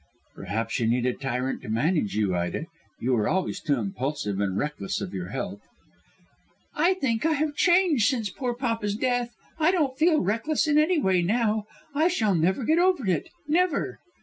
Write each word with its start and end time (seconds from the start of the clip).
"Perhaps 0.33 0.79
you 0.79 0.87
need 0.87 1.05
a 1.05 1.13
tyrant 1.13 1.61
to 1.61 1.69
manage 1.69 2.15
you, 2.15 2.35
Ida. 2.35 2.65
You 2.99 3.13
were 3.13 3.27
always 3.29 3.59
too 3.59 3.77
impulsive 3.77 4.39
and 4.39 4.57
reckless 4.57 4.99
of 4.99 5.13
your 5.13 5.27
health." 5.29 5.61
"I 6.73 6.95
think 6.95 7.23
I 7.23 7.33
have 7.33 7.53
changed 7.55 8.07
since 8.07 8.31
poor 8.31 8.55
papa's 8.55 8.95
death. 8.95 9.29
I 9.59 9.69
don't 9.71 9.99
feel 9.99 10.19
reckless 10.21 10.67
in 10.67 10.79
any 10.79 10.99
way 10.99 11.21
now. 11.21 11.67
I 11.93 12.07
shall 12.07 12.33
never 12.33 12.63
get 12.63 12.79
over 12.79 13.05
it; 13.07 13.29
never." 13.47 13.99